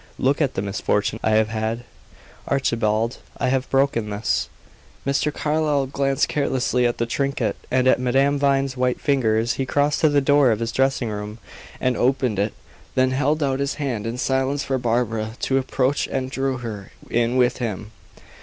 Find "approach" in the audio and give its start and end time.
15.59-16.07